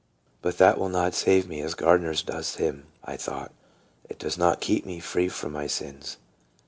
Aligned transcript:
"But 0.41 0.57
that 0.57 0.79
will 0.79 0.89
not 0.89 1.13
save 1.13 1.47
me 1.47 1.61
as 1.61 1.75
Gardner's 1.75 2.23
does 2.23 2.55
him," 2.55 2.87
I 3.05 3.17
thought;" 3.17 3.51
it 4.09 4.17
does 4.17 4.35
not 4.35 4.59
keep 4.59 4.83
me 4.83 4.99
free 4.99 5.29
from 5.29 5.51
my 5.51 5.67
sins." 5.67 6.17